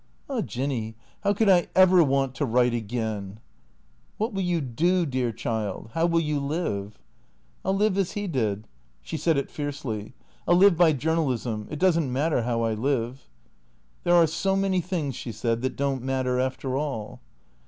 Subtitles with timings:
[0.27, 3.39] Ah, Jinny, how could I ever want to write again?""
[4.17, 5.91] What will you do, dear child?
[5.93, 6.97] How will you live?""
[7.63, 8.67] I '11 live as he did."
[9.03, 10.15] She said it fiercely."
[10.47, 11.67] I '11 live by journalism.
[11.69, 13.29] It does n't matter how I live.""
[14.03, 17.19] There are so many things," she said," that don't matter, after all."